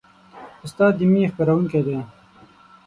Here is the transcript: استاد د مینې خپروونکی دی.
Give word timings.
استاد 0.65 0.91
د 0.97 1.01
مینې 1.11 1.27
خپروونکی 1.31 1.81
دی. 1.87 1.97